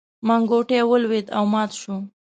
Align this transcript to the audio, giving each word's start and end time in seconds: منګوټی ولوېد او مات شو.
منګوټی 0.27 0.79
ولوېد 0.89 1.27
او 1.37 1.43
مات 1.53 1.71
شو. 1.79 1.95